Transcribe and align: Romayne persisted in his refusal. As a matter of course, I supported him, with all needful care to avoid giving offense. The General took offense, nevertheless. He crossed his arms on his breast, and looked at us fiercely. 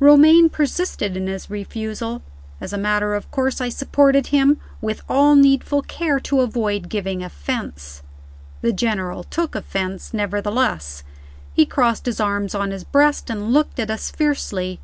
Romayne 0.00 0.48
persisted 0.48 1.18
in 1.18 1.26
his 1.26 1.50
refusal. 1.50 2.22
As 2.62 2.72
a 2.72 2.78
matter 2.78 3.12
of 3.12 3.30
course, 3.30 3.60
I 3.60 3.68
supported 3.68 4.28
him, 4.28 4.56
with 4.80 5.02
all 5.06 5.34
needful 5.34 5.82
care 5.82 6.18
to 6.18 6.40
avoid 6.40 6.88
giving 6.88 7.22
offense. 7.22 8.02
The 8.62 8.72
General 8.72 9.22
took 9.24 9.54
offense, 9.54 10.14
nevertheless. 10.14 11.04
He 11.52 11.66
crossed 11.66 12.06
his 12.06 12.20
arms 12.20 12.54
on 12.54 12.70
his 12.70 12.84
breast, 12.84 13.28
and 13.30 13.52
looked 13.52 13.78
at 13.78 13.90
us 13.90 14.10
fiercely. 14.10 14.80